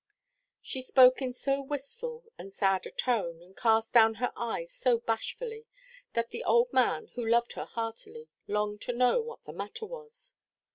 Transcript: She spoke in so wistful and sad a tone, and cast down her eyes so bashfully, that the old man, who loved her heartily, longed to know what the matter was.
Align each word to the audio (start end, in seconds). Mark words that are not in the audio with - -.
She 0.63 0.81
spoke 0.81 1.21
in 1.21 1.31
so 1.31 1.61
wistful 1.61 2.25
and 2.35 2.51
sad 2.51 2.87
a 2.87 2.89
tone, 2.89 3.39
and 3.43 3.55
cast 3.55 3.93
down 3.93 4.15
her 4.15 4.33
eyes 4.35 4.71
so 4.71 4.97
bashfully, 4.97 5.67
that 6.13 6.31
the 6.31 6.43
old 6.43 6.73
man, 6.73 7.09
who 7.13 7.23
loved 7.23 7.51
her 7.51 7.65
heartily, 7.65 8.27
longed 8.47 8.81
to 8.81 8.93
know 8.93 9.21
what 9.21 9.45
the 9.45 9.53
matter 9.53 9.85
was. 9.85 10.33